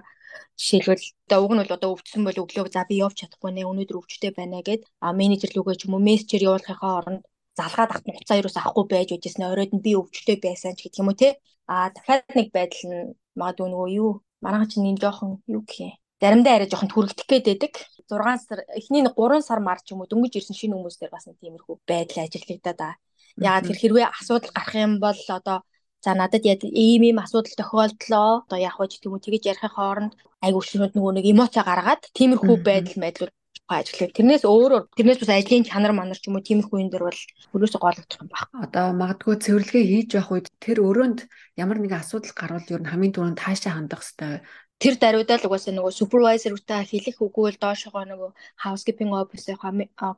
жишээлбэл 0.55 1.05
одоо 1.27 1.39
уг 1.43 1.51
нь 1.53 1.61
бол 1.61 1.75
одоо 1.75 1.89
өвдсөн 1.95 2.23
бол 2.23 2.41
өглөө 2.43 2.67
за 2.71 2.87
би 2.89 2.95
явж 3.05 3.15
чадахгүй 3.19 3.51
нэ 3.51 3.67
өнөөдөр 3.67 3.99
өвчтэй 3.99 4.31
байна 4.39 4.63
гэд 4.67 4.81
а 5.03 5.11
менежер 5.19 5.51
лүгээ 5.51 5.75
ч 5.79 5.81
юм 5.87 5.93
уу 5.99 6.07
мессежээр 6.07 6.47
явуулахынхаа 6.47 6.93
оронд 6.99 7.21
залгаад 7.59 7.91
ахт 7.91 8.05
хуцаа 8.07 8.37
юус 8.39 8.55
авахгүй 8.57 8.85
байж 8.93 9.09
үжсэн 9.11 9.43
оройд 9.51 9.71
нь 9.75 9.83
би 9.85 9.91
өвчтэй 9.99 10.37
байсан 10.45 10.71
ч 10.77 10.79
гэх 10.87 10.99
юм 11.01 11.09
уу 11.11 11.19
те. 11.21 11.29
А 11.67 11.91
дахиад 11.95 12.23
нэг 12.37 12.47
байдал 12.55 12.83
нь 12.87 13.11
магадгүй 13.39 13.67
нөгөө 13.67 13.89
юу 14.01 14.11
манайха 14.43 14.71
чинь 14.71 14.87
энэ 14.91 15.01
жоохон 15.03 15.31
юу 15.55 15.63
гэх 15.67 15.79
юм 15.83 15.93
заримдаа 16.21 16.53
арай 16.55 16.69
жоохон 16.71 16.91
түрэгдэх 16.93 17.27
гээд 17.29 17.45
байдаг. 17.51 17.73
6 18.07 18.47
сар 18.47 18.59
эхний 18.79 19.03
3 19.03 19.43
сар 19.47 19.59
мар 19.67 19.79
ч 19.83 19.91
юм 19.91 20.01
уу 20.01 20.09
дөнгөж 20.11 20.33
ирсэн 20.39 20.55
шинэ 20.55 20.73
хүмүүс 20.75 20.97
дээр 20.97 21.11
бас 21.11 21.27
нэг 21.27 21.37
тиймэрхүү 21.43 21.75
байдал 21.83 22.23
ажиглагдаад 22.23 22.79
аа 22.87 22.93
Яагаад 23.37 23.67
тэр 23.69 23.77
хэрвээ 23.79 24.07
асуудал 24.09 24.51
гарах 24.53 24.75
юм 24.75 24.93
бол 24.99 25.19
одоо 25.37 25.57
за 26.03 26.11
надад 26.13 26.43
ийм 26.45 27.01
ийм 27.03 27.17
асуудал 27.19 27.53
тохиолдлоо. 27.57 28.45
Одоо 28.45 28.59
яах 28.59 28.77
вэ 28.79 28.85
гэх 28.89 29.05
юм 29.05 29.13
уу 29.13 29.25
тэгэж 29.25 29.43
ярихын 29.51 29.73
хооронд 29.75 30.13
айгуу 30.45 30.63
шууд 30.65 30.93
нөгөө 30.95 31.13
нэг 31.17 31.25
эмоци 31.31 31.61
гаргаад 31.61 32.01
тиймэрхүү 32.17 32.55
байдал 32.65 32.97
байдлууд 33.03 33.33
ажиглав. 33.67 34.15
Тэрнээс 34.15 34.43
өөрөөр 34.47 34.83
тэрнээс 34.95 35.19
бас 35.21 35.31
ажлын 35.35 35.67
чанар 35.67 35.93
манар 35.93 36.17
ч 36.17 36.31
юм 36.31 36.39
уу 36.39 36.47
тиймэрхүү 36.47 36.77
юм 36.81 36.89
дөр 36.93 37.03
бол 37.11 37.21
өрөөсө 37.55 37.77
гологдох 37.83 38.21
юм 38.23 38.29
байна. 38.31 38.47
Одоо 38.65 38.85
магадгүй 38.95 39.35
цэвэрлэгээ 39.43 39.85
хийж 39.91 40.09
явах 40.15 40.31
үед 40.33 40.47
тэр 40.63 40.77
өрөөнд 40.87 41.19
ямар 41.59 41.77
нэгэн 41.83 41.99
асуудал 41.99 42.33
гарвал 42.37 42.71
ер 42.71 42.81
нь 42.81 42.89
хамгийн 42.89 43.13
түрүүнд 43.13 43.41
таашаа 43.43 43.75
хандах 43.75 44.01
хэрэгтэй 44.07 44.39
тэр 44.77 44.95
даруйдаа 45.01 45.37
л 45.41 45.47
угаасаа 45.49 45.73
нөгөө 45.73 45.93
супервайзеруудаа 45.99 46.81
хэлэх 46.85 47.17
үгүй 47.25 47.43
бол 47.49 47.57
доошогоо 47.65 48.05
нөгөө 48.05 48.29
housekeeping 48.63 49.11
office-ийн 49.21 49.57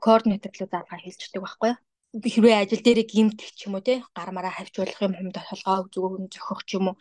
координаторлуудаа 0.06 0.84
хэлчихдэг 0.84 1.42
байхгүй 1.42 1.70
юу? 1.72 1.80
Хэрвээ 2.10 2.66
ажил 2.66 2.82
дээр 2.82 3.06
гимтэх 3.06 3.54
ч 3.54 3.70
юм 3.70 3.78
уу 3.78 3.86
те 3.86 4.02
гармаараа 4.18 4.54
хавчуулах 4.58 4.98
юм 5.06 5.14
юм 5.22 5.30
толгоо 5.30 5.86
зүгээр 5.94 6.26
зөхөх 6.34 6.62
ч 6.66 6.82
юм 6.82 6.86
уу. 6.90 6.96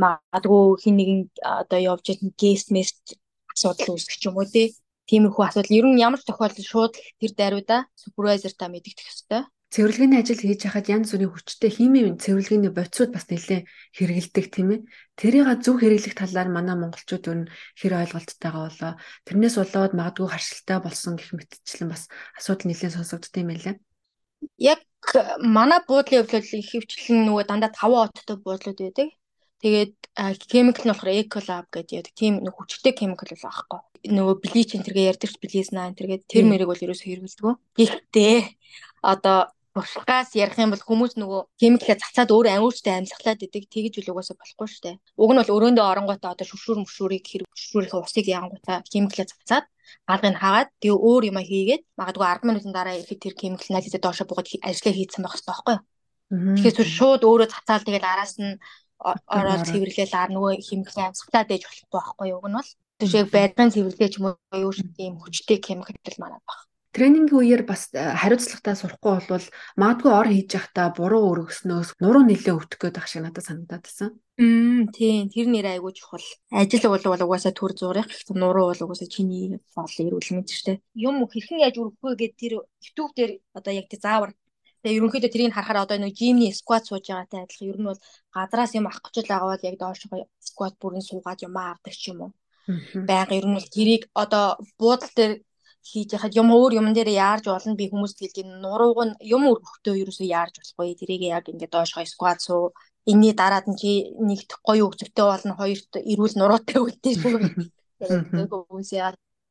Магадгүй 0.00 0.64
хин 0.80 0.96
нэгэн 0.96 1.20
одоо 1.44 1.78
явж 1.92 2.04
байгаа 2.08 2.32
гест 2.40 2.68
мест 2.72 3.20
асуудал 3.52 3.92
үүсгэх 3.92 4.16
ч 4.16 4.24
юм 4.24 4.40
уу 4.40 4.48
те. 4.48 4.72
Тиймэрхүү 5.08 5.44
асуудал. 5.44 5.76
Ер 5.76 5.86
нь 5.88 6.00
ямар 6.00 6.20
тохиолдолд 6.24 6.64
шууд 6.64 6.94
тэр 7.20 7.32
даруйда 7.36 7.76
супервайзер 7.92 8.56
та 8.56 8.72
мэдэгдэх 8.72 9.08
ёстой. 9.12 9.42
Цэвэрлэгээний 9.68 10.20
ажил 10.24 10.40
хийж 10.40 10.64
хахад 10.64 10.88
янз 10.88 11.12
бүрийн 11.12 11.28
хүчтэй 11.28 11.68
химийн 11.68 12.16
цэвэрлэгээний 12.16 12.72
бодисууд 12.72 13.12
бас 13.12 13.28
нэлээд 13.28 13.68
хэрэгэлдэг 14.00 14.46
тийм 14.48 14.68
ээ. 14.72 14.80
Тэрийг 15.20 15.60
зөв 15.60 15.76
хэрэглэх 15.76 16.16
талаар 16.16 16.48
манай 16.48 16.76
монголчууд 16.80 17.24
ер 17.28 17.38
нь 17.44 17.50
хэр 17.76 18.00
ойлголттойгоо 18.00 18.64
болоо. 18.72 18.92
Тэрнээс 19.28 19.56
болоод 19.60 19.92
магадгүй 19.92 20.28
харшилтай 20.32 20.78
болсон 20.80 21.20
гэх 21.20 21.36
мэтчлэн 21.36 21.92
бас 21.92 22.08
асуудал 22.32 22.64
нэлээд 22.72 22.96
сонсогддог 22.96 23.44
юм 23.44 23.52
байлаа 23.52 23.76
яг 24.58 24.80
манай 25.40 25.80
буудлын 25.88 26.26
бол 26.26 26.60
ихэвчлэн 26.62 27.26
нөгөө 27.26 27.44
дандаа 27.48 27.70
5 27.72 28.04
оттой 28.04 28.36
буудлууд 28.42 28.78
байдаг. 28.80 29.08
Тэгээд 29.62 29.94
химикл 30.50 30.84
нь 30.86 30.92
болохоор 30.92 31.18
Ecolab 31.18 31.66
гэдэг 31.70 31.96
яадаг. 31.98 32.14
Тийм 32.14 32.34
нэг 32.46 32.54
хүчтэй 32.54 32.94
химикл 32.94 33.26
бол 33.34 33.48
аахгүй. 33.50 33.80
Нөгөө 34.06 34.36
блич 34.38 34.70
энэ 34.78 34.86
төргээ 34.86 35.10
ярьдаг 35.10 35.30
ч 35.34 35.36
близна 35.42 35.90
энэ 35.90 35.98
төргээ 35.98 36.20
тэр 36.30 36.44
мэрэг 36.46 36.70
бол 36.70 36.84
ерөөсөө 36.84 37.08
хэрэгэлдэг. 37.10 37.58
Гэхдээ 37.74 38.38
одоо 39.02 39.50
туршлагаас 39.74 40.34
ярих 40.34 40.58
юм 40.58 40.70
бол 40.74 40.82
хүмүүс 40.82 41.14
нөгөө 41.18 41.40
химиклээ 41.60 41.98
цацаад 42.02 42.30
өөр 42.34 42.46
амиурчтай 42.54 42.98
амьсгалаад 42.98 43.46
идэг 43.46 43.64
тэгж 43.70 43.94
үл 44.02 44.10
угаасаа 44.14 44.38
болохгүй 44.38 44.68
шүү 44.70 44.82
дээ. 44.86 44.96
Уг 45.22 45.30
нь 45.32 45.40
бол 45.42 45.54
өрөөндөө 45.54 45.86
оронгоотоо 45.86 46.30
одоо 46.34 46.46
шүршүүр 46.50 46.78
мөшүүрийг 46.82 47.24
хэрэг 47.26 47.48
шүршүүрийнхээ 47.54 48.02
усыг 48.02 48.26
яангуудаа 48.26 48.82
химиклээ 48.90 49.26
цацаад 49.30 49.66
алгыг 50.12 50.36
хаагаад 50.38 50.68
тэгээ 50.80 50.98
өөр 51.08 51.22
юм 51.30 51.38
хийгээд 51.40 51.82
магадгүй 51.98 52.26
10 52.26 52.48
минутын 52.48 52.72
дараа 52.74 52.94
ирэхэд 52.98 53.20
тэр 53.22 53.34
химикл 53.40 53.74
нализээ 53.74 54.00
доошо 54.02 54.24
буугаад 54.28 54.48
ажиллаа 54.68 54.94
хийцэн 54.94 55.22
байх 55.24 55.34
хэрэгтэй 55.34 55.52
байхгүй 55.54 55.74
юу? 55.76 55.82
Тэгэхээр 56.28 56.90
шууд 56.98 57.22
өөрөө 57.24 57.48
цацаал 57.48 57.84
тэгэл 57.86 58.04
араас 58.12 58.34
нь 58.36 58.60
ороод 59.00 59.62
цэвэрлээл 59.68 60.14
ар 60.20 60.30
нөгөө 60.34 60.52
химиклийн 60.60 61.08
амьсгалаад 61.08 61.52
ээж 61.54 61.62
болохгүй 61.64 61.96
байхгүй 61.96 62.26
юу? 62.28 62.38
Уг 62.42 62.48
нь 62.50 62.56
бол 62.58 62.70
шиг 63.08 63.26
байдлын 63.32 63.72
цэвэрлэгээ 63.72 64.10
ч 64.12 64.14
юм 64.20 64.26
уу 64.28 64.58
юу 64.66 64.72
шиг 64.76 64.88
тийм 64.98 65.14
хүчтэй 65.16 65.58
химикл 65.62 66.20
манад 66.20 66.42
баг. 66.44 66.67
Тренингийн 66.96 67.40
үеэр 67.40 67.62
бас 67.68 67.92
э, 67.92 68.16
хариуцлагатай 68.16 68.74
сурахгүй 68.76 69.12
болвол 69.18 69.46
магадгүй 69.76 70.12
ор 70.12 70.28
хийж 70.28 70.50
явахдаа 70.56 70.86
буруу 70.96 71.22
өргөснөөс 71.32 72.00
нуруу 72.00 72.24
нилээ 72.24 72.56
өвтөх 72.56 72.78
гээд 72.80 72.98
ах 72.98 73.08
шиг 73.08 73.22
надад 73.22 73.44
санагдаад 73.44 73.84
байсан. 73.84 74.10
Мм 74.40 74.88
тийм 74.96 75.28
тэр 75.28 75.46
нэр 75.52 75.66
айгүй 75.76 75.92
чухал. 75.92 76.24
Ажил 76.54 76.88
бол 76.88 77.04
угаасаа 77.04 77.52
төр 77.52 77.72
зурах 77.76 78.08
гэхдээ 78.08 78.38
нуруу 78.40 78.72
бол 78.72 78.84
угаасаа 78.88 79.08
чиний 79.10 79.60
бол 79.76 79.94
эрүүл 80.04 80.32
мэнд 80.32 80.48
штэ. 80.48 80.80
Юм 80.96 81.26
хэрхэн 81.28 81.64
яаж 81.66 81.76
өргөх 81.76 82.02
вэ 82.02 82.16
гэд 82.16 82.34
тэр 82.40 82.52
YouTube 82.64 83.12
дээр 83.18 83.32
одоо 83.52 83.72
яг 83.76 83.86
тий 83.90 84.00
заавар 84.00 84.32
Тэгээ 84.82 84.98
ерөнхийдөө 85.02 85.30
тэрийг 85.34 85.54
харахаар 85.54 85.82
одоо 85.82 85.98
нэг 85.98 86.14
жимний 86.14 86.54
скват 86.54 86.86
сууж 86.86 87.02
байгаатай 87.10 87.42
адилхан 87.42 87.70
ер 87.70 87.78
нь 87.82 87.88
бол 87.90 88.00
газраас 88.30 88.72
юм 88.78 88.86
авах 88.86 89.10
гэж 89.10 89.26
байгаа 89.26 89.50
бол 89.50 89.66
яг 89.68 89.76
доошоо 89.82 90.30
скват 90.38 90.74
бүрэн 90.78 91.02
суугаад 91.02 91.42
юм 91.42 91.54
авдаг 91.58 91.94
ч 91.98 92.14
юм 92.14 92.18
уу. 92.22 92.32
Байга 92.94 93.34
ер 93.34 93.46
нь 93.48 93.56
бол 93.58 93.68
тэрийг 93.74 94.02
одоо 94.14 94.54
буудал 94.78 95.10
дээр 95.18 95.32
хийж 95.84 96.08
яхад 96.16 96.32
юм 96.40 96.48
өөр 96.52 96.72
юм 96.80 96.86
дээр 96.92 97.10
яарж 97.14 97.44
болно 97.48 97.74
би 97.78 97.86
хүмүүст 97.88 98.18
хэлдэг 98.20 98.46
нурууг 98.64 98.98
нь 99.06 99.14
юм 99.34 99.42
өргөхдөө 99.52 99.94
ерөөсөө 100.02 100.26
яарж 100.38 100.54
болохгүй 100.58 100.98
тэрийг 101.00 101.22
яг 101.36 101.44
ингээд 101.48 101.74
доошоо 101.74 102.04
скват 102.04 102.40
суу 102.42 102.74
энэний 103.10 103.32
дараад 103.32 103.66
нь 103.70 103.78
чи 103.80 103.90
нэгт 104.28 104.50
гоё 104.66 104.84
өгцөгтэй 104.88 105.24
болно 105.24 105.52
хоёрт 105.56 105.92
эрүүл 106.12 106.34
нуруутай 106.36 106.78
үлдээ 106.84 107.14
шүү. 107.16 107.36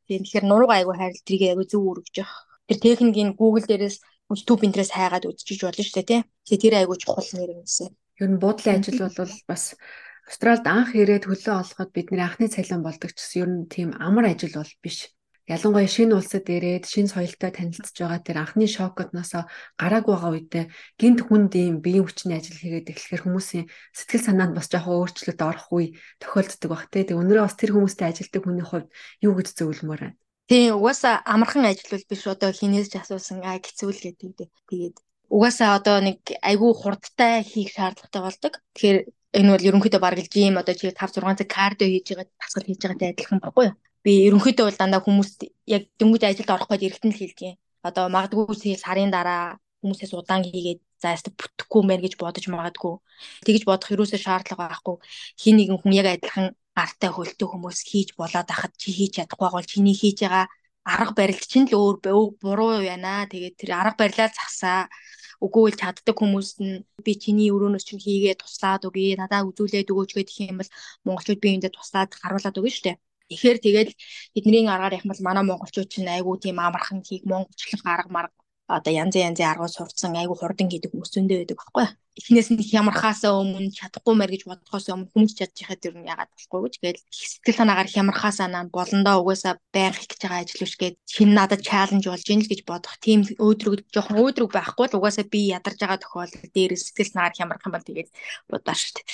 Тэгэхээр 0.07 0.45
нурууг 0.47 0.71
айгу 0.71 0.93
хайрл 0.93 1.25
тэрийг 1.25 1.43
айгу 1.51 1.63
зөв 1.65 1.83
өргөж 1.89 2.15
явах. 2.21 2.45
Тэр 2.67 2.77
техникийн 2.85 3.35
Google 3.39 3.65
дээрээс 3.67 3.97
YouTube 4.29 4.63
интерес 4.67 4.91
хайгаад 4.93 5.27
үзчихэж 5.27 5.61
болно 5.63 5.83
шүү 5.83 5.95
дээ 5.97 6.07
тий. 6.07 6.21
Тэгээ 6.45 6.63
тэр 6.63 6.75
айгуу 6.79 6.97
чухал 7.01 7.29
нэр 7.33 7.59
юмсэн. 7.59 7.91
Ер 8.21 8.29
нь 8.29 8.41
буудлын 8.41 8.79
ажил 8.79 8.99
бол 9.03 9.33
бас 9.49 9.63
Австралид 10.27 10.67
анх 10.67 10.91
ирээд 10.91 11.27
хөлөө 11.27 11.55
олоход 11.63 11.89
бидний 11.95 12.19
анхны 12.19 12.51
цалин 12.51 12.83
болдог 12.83 13.15
ч 13.15 13.19
гэсэн 13.19 13.39
ер 13.43 13.49
нь 13.51 13.71
тийм 13.71 13.89
амар 13.95 14.27
ажил 14.27 14.59
бол 14.59 14.73
биш. 14.83 15.15
Ялангуяа 15.47 15.87
шинэ 15.87 16.11
улсад 16.11 16.43
ирээд 16.51 16.91
шинэ 16.91 17.07
соёлтой 17.07 17.51
танилцж 17.55 17.95
байгаа 17.95 18.19
тэр 18.19 18.37
анхны 18.43 18.67
шокотноос 18.67 19.31
гараагүй 19.79 20.11
байгаа 20.11 20.31
үедээ 20.35 20.65
гинт 20.99 21.19
хүнд 21.23 21.55
ийм 21.55 21.79
биеийн 21.79 22.03
хүчний 22.03 22.35
ажил 22.35 22.59
хийгээд 22.59 22.91
эхлэхээр 22.91 23.23
хүмүүсийн 23.23 23.65
сэтгэл 23.95 24.27
санаанд 24.27 24.59
бас 24.59 24.67
жоохон 24.67 25.07
өөрчлөлт 25.07 25.39
орох 25.39 25.71
үе 25.71 25.95
тохиолддог 26.19 26.67
баг 26.67 26.91
те. 26.91 27.07
Тэг 27.07 27.15
өнөөдөр 27.15 27.47
бас 27.47 27.55
тэр 27.55 27.71
хүмүүстэй 27.79 28.07
ажилдаг 28.11 28.43
хүний 28.43 28.67
хувьд 28.67 28.91
юу 29.23 29.33
гэж 29.39 29.47
зөвлөмөр 29.55 30.01
байна? 30.03 30.19
Тийм 30.51 30.75
угаасаа 30.75 31.23
амархан 31.23 31.63
ажил 31.63 31.95
бол 31.95 32.09
биш 32.11 32.23
одоо 32.27 32.51
хинээс 32.51 32.91
ч 32.91 32.99
асуусан 32.99 33.39
аа 33.47 33.63
хэцүүл 33.63 34.03
гэдэг 34.03 34.31
дээ. 34.35 34.49
Тэгээд 34.67 34.95
угаасаа 35.31 35.79
одоо 35.79 36.03
нэг 36.03 36.19
айгүй 36.43 36.71
хурдтай 36.75 37.47
хийх 37.47 37.71
шаардлагатай 37.71 38.21
болдог. 38.23 38.53
Тэгэхээр 38.75 38.99
энэ 39.39 39.51
бол 39.55 39.67
ерөнхийдөө 39.67 40.01
бараг 40.03 40.19
л 40.23 40.31
жим 40.31 40.59
одоо 40.59 40.75
чи 40.75 40.91
5 40.91 41.23
6 41.23 41.39
цаг 41.39 41.47
кардио 41.47 41.87
хийж 41.87 42.07
байгаа 42.15 42.27
тасгал 42.35 42.67
хийж 42.67 42.79
байгаатай 42.83 43.09
адилхан 43.11 43.39
баггүй 43.43 43.65
юу? 43.71 43.75
Би 44.07 44.13
ерөнхийдөө 44.27 44.65
бол 44.67 44.79
дандаа 44.79 45.01
хүмүүст 45.03 45.39
яг 45.75 45.83
дөнгөж 45.99 46.23
ажилд 46.23 46.53
орох 46.55 46.69
гэж 46.71 46.81
эргэтэн 46.87 47.11
л 47.11 47.19
хэлдэг 47.19 47.45
юм. 47.51 47.55
Одоо 47.83 48.05
магадгүй 48.15 48.79
сарын 48.79 49.11
дараа 49.11 49.59
хүмүүсээс 49.83 50.13
удаан 50.15 50.47
хийгээд 50.47 50.79
за 51.01 51.07
яст 51.15 51.27
бүтэхгүй 51.39 51.81
мэн 51.85 52.01
гэж 52.03 52.13
бодож 52.21 52.45
магадгүй. 52.47 52.95
Тэгэж 53.45 53.63
бодох 53.67 53.91
юусоо 53.91 54.19
шаардлага 54.25 54.63
байхгүй. 54.63 54.95
Хин 55.41 55.55
нэгэн 55.59 55.79
хүн 55.79 55.93
яг 55.99 56.07
адилхан 56.07 56.47
гартай 56.77 57.09
хөлтөө 57.13 57.47
хүмүүс 57.51 57.79
хийж 57.89 58.09
болоод 58.19 58.49
ахад 58.53 58.73
чи 58.81 58.89
хийж 58.97 59.11
чадахгүй 59.17 59.49
бол 59.53 59.71
чиний 59.71 59.95
хийж 60.01 60.17
байгаа 60.23 60.45
арга 60.93 61.13
барилд 61.19 61.43
чинь 61.51 61.67
л 61.69 61.77
өөр 61.81 61.95
буруу 62.41 62.71
байна. 62.87 63.27
Тэгээд 63.31 63.55
тэр 63.59 63.71
арга 63.81 63.99
барилаа 64.01 64.29
засаа 64.31 64.79
үгүй 65.45 65.65
л 65.71 65.79
чаддаг 65.81 66.15
хүмүүст 66.17 66.57
нь 66.65 66.81
би 67.05 67.11
чиний 67.23 67.49
өрөөнөөс 67.55 67.85
чинь 67.87 68.03
хийгээ 68.05 68.35
туслаад 68.41 68.81
өгье 68.89 69.19
надаа 69.21 69.41
үзүүлээд 69.49 69.91
өгөөч 69.93 70.11
гэх 70.15 70.49
юм 70.49 70.57
бол 70.61 70.71
монголчууд 71.05 71.43
биеиндээ 71.43 71.71
туслаад 71.75 72.11
харуулад 72.21 72.57
өгнө 72.57 72.73
шүү 72.73 72.85
дээ. 72.87 72.97
Тэгэхээр 73.29 73.57
тэгэл 73.65 73.91
бидний 74.35 74.63
аргаар 74.67 74.95
бол 75.09 75.21
манай 75.27 75.43
монголчууд 75.43 75.89
чинь 75.91 76.13
айгүй 76.15 76.35
тийм 76.39 76.57
амархан 76.59 76.99
хийх 77.07 77.23
монголчлон 77.31 77.83
арга 77.93 78.11
марга 78.15 78.37
одоо 78.67 78.91
янз 78.93 79.15
янзын 79.15 79.47
аргууд 79.51 79.71
сурцсан 79.71 80.13
айгүй 80.19 80.35
хурдан 80.37 80.67
гэдэг 80.67 80.91
зөндөө 80.91 81.37
байдаг 81.39 81.57
байхгүй. 81.59 81.87
Эхнээс 82.19 82.49
нь 82.51 82.67
хямархаасаа 82.71 83.31
өмнө 83.39 83.71
чадахгүй 83.77 84.15
мэр 84.17 84.31
гэж 84.33 84.43
бодохоос 84.49 84.91
өмнө 84.91 85.11
хүмүүс 85.13 85.33
чадчихад 85.39 85.79
тэр 85.79 85.95
нь 85.95 86.09
ягаад 86.11 86.31
болохгүй 86.35 86.61
гэж 86.65 86.75
гээл 86.83 87.01
сэтгэл 87.07 87.59
санаагаар 87.59 87.89
хямархаасаа 87.95 88.47
наа 88.51 88.65
болондоо 88.67 89.15
угаасаа 89.21 89.53
байнга 89.71 90.01
хийх 90.01 90.11
гэж 90.11 90.21
байгаа 90.25 90.41
ажил 90.43 90.61
биш 90.65 90.75
гээд 90.81 90.95
шинэ 91.15 91.33
надад 91.37 91.61
чаленж 91.63 92.03
болж 92.09 92.27
ийн 92.27 92.41
л 92.43 92.51
гэж 92.51 92.61
бодох 92.67 92.95
тийм 93.05 93.19
өөдрөг 93.23 93.79
жоохон 93.93 94.19
өөдрөг 94.19 94.51
байхгүй 94.51 94.85
л 94.89 94.97
угаасаа 94.99 95.25
би 95.31 95.39
ядарч 95.57 95.79
байгаа 95.79 96.03
тохиолдол 96.03 96.51
дээр 96.51 96.71
сэтгэл 96.75 97.11
санаагаар 97.13 97.37
хямарх 97.37 97.63
юм 97.63 97.73
бол 97.75 97.87
тэгээд 97.87 98.09
бодоо 98.51 98.75
шүү 98.75 98.91
дээ. 98.97 99.05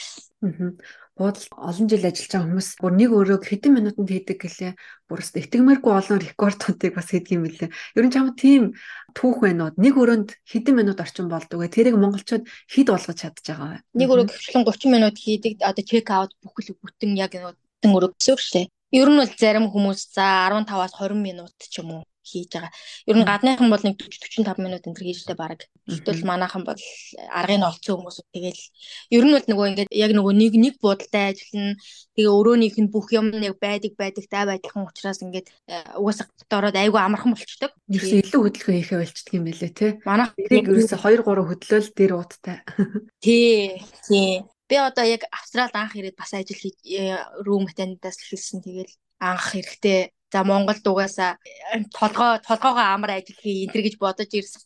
Аа 0.48 1.03
буудал 1.18 1.46
олон 1.70 1.88
жил 1.90 2.02
ажиллаж 2.02 2.32
байгаа 2.34 2.48
хүмүүс 2.50 2.70
бүр 2.82 2.94
нэг 2.98 3.10
өрөөг 3.14 3.44
хэдэн 3.46 3.74
минутанд 3.78 4.10
хийдэг 4.10 4.38
гэлээ 4.42 4.72
бүр 5.06 5.20
өст 5.22 5.38
итгэмээргүй 5.38 5.94
олон 5.94 6.20
рекордуудыг 6.26 6.92
бас 6.98 7.08
хийдэг 7.14 7.38
юм 7.38 7.46
билээ. 7.46 7.70
Ер 7.70 8.06
нь 8.10 8.14
чам 8.14 8.34
тийм 8.34 8.74
түүх 9.14 9.46
байна 9.46 9.70
уу? 9.70 9.78
Нэг 9.78 9.94
өрөөнд 9.94 10.30
хэдэн 10.42 10.74
минут 10.74 10.98
орчим 10.98 11.30
болдог 11.30 11.62
вэ? 11.62 11.70
Тэрийг 11.70 12.02
монголчууд 12.02 12.50
хэд 12.50 12.88
болгож 12.90 13.18
чадж 13.22 13.46
байгаа 13.46 13.70
вэ? 13.78 13.80
Нэг 13.94 14.10
өрөөг 14.10 14.30
хвчлэн 14.34 14.66
30 14.66 14.90
минут 14.90 15.16
хийдэг. 15.22 15.62
Одоо 15.62 15.84
чек 15.86 16.10
аут 16.10 16.34
бүхэл 16.42 16.74
бүтэн 16.82 17.14
яг 17.14 17.38
бүтэн 17.38 17.94
өрөөг 17.94 18.18
гэсэн 18.18 18.34
үг 18.34 18.42
шүү 18.42 18.56
дээ. 18.58 18.68
Ер 18.98 19.10
нь 19.14 19.20
бол 19.22 19.34
зарим 19.38 19.70
хүмүүс 19.70 20.18
за 20.18 20.50
15-аас 20.50 20.98
20 20.98 21.22
минут 21.22 21.54
ч 21.62 21.78
юм 21.78 22.02
уу 22.02 22.04
хийж 22.24 22.50
байгаа. 22.56 22.72
Ер 23.06 23.18
нь 23.20 23.28
гадныхан 23.28 23.70
бол 23.70 23.84
нэг 23.84 23.96
40 24.00 24.42
45 24.48 24.64
минут 24.64 24.88
энэ 24.88 25.00
хийжтэй 25.04 25.36
баг. 25.36 25.68
Гэтэл 25.84 26.24
манайхан 26.24 26.64
бол 26.64 26.80
аргыг 27.30 27.64
олцсон 27.68 27.96
хүмүүс 28.00 28.18
тэгэл 28.32 28.64
ер 29.12 29.24
нь 29.28 29.36
бол 29.36 29.48
нөгөө 29.52 29.68
ингээд 29.70 29.92
яг 29.92 30.12
нөгөө 30.16 30.34
нэг 30.34 30.54
нэг 30.56 30.76
буудалтай 30.80 31.36
ажиллана. 31.36 31.76
Тэгээ 32.16 32.38
өрөөнийх 32.40 32.78
нь 32.80 32.92
бүх 32.94 33.12
юм 33.12 33.28
яг 33.44 33.60
байдаг 33.60 33.94
байдаг 34.00 34.26
тай 34.32 34.44
байдалхан 34.48 34.88
учраас 34.88 35.20
ингээд 35.20 35.48
э, 35.68 36.00
угаасаа 36.00 36.32
ороод 36.56 36.78
айгүй 36.80 37.02
амархан 37.04 37.36
болчдөг. 37.36 37.72
Ерөөсөө 37.92 38.20
илүү 38.24 38.42
хөдөлгөөн 38.48 38.78
хийхэ 38.80 39.02
болчдөг 39.04 39.34
юм 39.36 39.46
байлээ 39.50 39.72
те. 39.76 39.88
Манайх 40.08 40.32
тэрийг 40.40 40.72
ерөөсөө 40.72 41.00
2 41.04 41.26
3 41.28 41.50
хөдлөөл 41.52 41.90
дээр 41.92 42.14
ууттай. 42.16 42.58
Тий. 43.24 43.84
Тий. 44.08 44.46
Би 44.70 44.76
одоо 44.80 45.04
яг 45.04 45.28
Австралид 45.30 45.76
анх 45.76 45.94
ирээд 46.00 46.16
бас 46.16 46.32
ажил 46.34 46.56
хийж 46.56 46.80
рүү 47.44 47.60
метанидаас 47.68 48.18
хэлсэн. 48.24 48.64
Тэгэл 48.64 48.94
анх 49.20 49.44
хэрэгтэй 49.52 50.12
За 50.34 50.44
Монголд 50.44 50.82
угаасаа 50.88 51.38
э, 51.46 51.86
толгой 51.94 52.42
толгоогоо 52.48 52.86
амар 52.94 53.12
ажил 53.22 53.38
хий 53.38 53.70
энэ 53.70 53.86
гэж 53.86 53.96
бодож 54.02 54.32
ирсэн. 54.34 54.62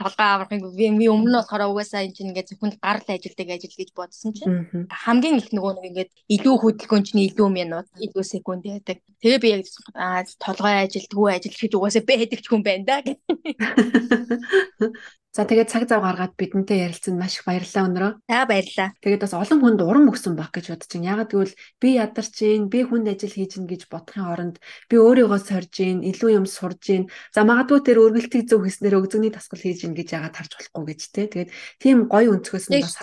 толгой 0.00 0.28
амархыг 0.32 0.64
би 0.78 1.06
өмнө 1.12 1.28
нь 1.28 1.36
болохоор 1.36 1.68
угаасаа 1.68 2.06
энэ 2.06 2.16
чинь 2.16 2.30
ингээд 2.32 2.48
зөвхөн 2.48 2.72
гарал 2.80 3.04
ажилдаг 3.04 3.48
ажил 3.52 3.74
гэж 3.76 3.90
бодсон 3.92 4.32
чинь 4.32 4.88
хамгийн 5.02 5.42
их 5.42 5.52
нөгөө 5.52 5.72
нэг 5.76 5.86
ингээд 5.90 6.10
илүү 6.34 6.54
хөдөлгөөн 6.56 7.04
чинь 7.04 7.26
илүү 7.28 7.48
минут 7.52 7.86
илүү 8.00 8.24
секунд 8.24 8.64
яадаг. 8.64 8.96
Тэгээ 9.20 9.40
би 9.44 9.48
яг 9.52 9.66
аа 9.92 10.24
толгой 10.40 10.74
ажилтгүй 10.88 11.28
ажил 11.34 11.56
гэж 11.60 11.72
угаасаа 11.76 12.04
байдаг 12.08 12.40
ч 12.40 12.46
хүн 12.48 12.62
байна 12.64 12.84
да 12.88 12.96
гэх. 13.04 13.18
За 15.38 15.46
тэгээд 15.46 15.70
цаг 15.70 15.86
зав 15.86 16.02
гаргаад 16.02 16.34
бидэнтэй 16.34 16.90
ярилцсанд 16.90 17.14
маш 17.14 17.38
их 17.38 17.46
баярлалаа 17.46 17.86
өнөрөө. 17.86 18.12
За 18.26 18.42
баярлалаа. 18.42 18.90
Тэгээд 18.98 19.22
бас 19.22 19.34
олон 19.38 19.62
хүнд 19.62 19.80
урам 19.86 20.10
өгсөн 20.10 20.34
баг 20.34 20.50
гэж 20.50 20.74
бодож 20.74 20.90
байна. 20.90 21.10
Ягаад 21.14 21.30
гэвэл 21.30 21.54
би 21.78 21.88
ядарч 21.94 22.34
гин, 22.42 22.66
би 22.66 22.82
хүнд 22.82 23.06
ажил 23.06 23.30
хийж 23.30 23.54
гин 23.54 23.70
гэж 23.70 23.86
бодохын 23.86 24.26
оронд 24.26 24.56
би 24.90 24.98
өөрийгөө 24.98 25.38
сорж 25.38 25.70
гин, 25.70 26.02
илүү 26.02 26.42
юм 26.42 26.46
сурж 26.50 26.82
гин. 26.82 27.06
За 27.30 27.46
магадгүй 27.46 27.86
тэр 27.86 28.02
өргөлтийг 28.02 28.50
зөв 28.50 28.66
хийснээр 28.66 28.98
өгзөгний 28.98 29.30
тасгал 29.30 29.62
хийж 29.62 29.86
гин 29.86 29.94
гэж 29.94 30.18
яагаад 30.18 30.34
харж 30.42 30.52
болохгүй 30.58 30.84
гэж 30.90 31.00
те. 31.14 31.30
Тэгээд 31.30 31.50
тийм 31.78 32.10
гоё 32.10 32.34
өнцгөөс 32.34 32.66
нь 32.74 32.82
бас 32.82 32.98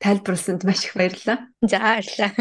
тайлбарласанд 0.00 0.64
маш 0.64 0.88
их 0.88 0.96
баярлалаа. 0.96 1.44
За 1.60 1.76
баярлалаа. 1.76 2.32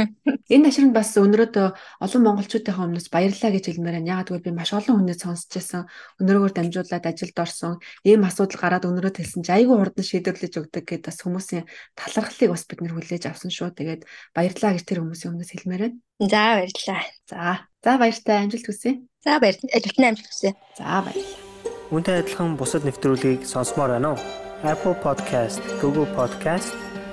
Энэ 0.47 0.71
нашранд 0.71 0.95
бас 0.95 1.11
өнөөдрөө 1.19 1.67
олон 1.99 2.23
монголчуудынхаа 2.23 2.87
өмнөөс 2.87 3.11
баярлалаа 3.11 3.51
гэж 3.51 3.65
хэлмээр 3.67 3.99
байна. 3.99 4.23
Яг 4.23 4.31
гэвэл 4.31 4.47
би 4.47 4.51
маш 4.55 4.71
олон 4.71 5.03
хүнээс 5.03 5.27
сонсч 5.27 5.51
байсан. 5.59 5.83
Өнөөгөр 6.23 6.53
дамжуулаад 6.55 7.03
ажилд 7.03 7.35
орсон. 7.35 7.83
Ийм 8.07 8.23
асуудал 8.23 8.63
гараад 8.63 8.87
өнөрөө 8.87 9.11
хэлсэн 9.11 9.43
чи 9.43 9.51
айгүй 9.51 9.75
хурдан 9.75 10.05
шийдвэрлэж 10.07 10.53
өгдөг 10.55 10.83
гэдээ 10.87 11.07
бас 11.11 11.19
хүмүүсийн 11.19 11.67
талархлыг 11.99 12.49
бас 12.55 12.63
бид 12.63 12.79
нэр 12.79 12.95
хүлээж 12.95 13.23
авсан 13.27 13.51
шүү. 13.51 13.75
Тэгээд 13.75 14.01
баярлалаа 14.31 14.71
гэж 14.79 14.83
тэр 14.87 15.03
хүмүүсийн 15.03 15.31
өмнөөс 15.35 15.51
хэлмээр 15.51 15.83
байна. 15.83 15.97
За 16.23 16.41
баярлалаа. 16.63 17.03
За. 17.27 17.39
За 17.83 17.91
баяртай 17.99 18.37
амжилт 18.39 18.65
хүсье. 18.71 19.03
За 19.19 19.35
баярлалаа. 19.43 19.75
Ажилтны 19.75 20.05
амжилт 20.07 20.31
хүсье. 20.31 20.51
За 20.79 21.03
баярлалаа. 21.03 21.43
Үүнтэй 21.91 22.15
адилхан 22.23 22.55
бусад 22.55 22.87
нэвтрүүлгийг 22.87 23.43
сонсомоор 23.43 23.99
байна 23.99 24.15
уу? 24.15 24.19
Apple 24.63 24.95
Podcast, 25.03 25.63
Google 25.79 26.07
Podcast 26.15 26.88